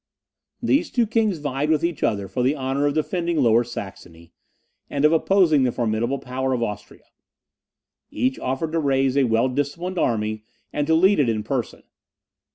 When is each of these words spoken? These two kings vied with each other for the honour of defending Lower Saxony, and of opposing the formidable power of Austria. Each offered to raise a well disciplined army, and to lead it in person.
These 0.63 0.89
two 0.89 1.05
kings 1.05 1.37
vied 1.37 1.69
with 1.69 1.83
each 1.83 2.01
other 2.01 2.27
for 2.27 2.41
the 2.41 2.55
honour 2.55 2.87
of 2.87 2.95
defending 2.95 3.37
Lower 3.39 3.63
Saxony, 3.63 4.33
and 4.89 5.05
of 5.05 5.13
opposing 5.13 5.61
the 5.61 5.71
formidable 5.71 6.17
power 6.17 6.53
of 6.53 6.63
Austria. 6.63 7.05
Each 8.09 8.39
offered 8.39 8.71
to 8.71 8.79
raise 8.79 9.15
a 9.15 9.25
well 9.25 9.47
disciplined 9.47 9.99
army, 9.99 10.43
and 10.73 10.87
to 10.87 10.95
lead 10.95 11.19
it 11.19 11.29
in 11.29 11.43
person. 11.43 11.83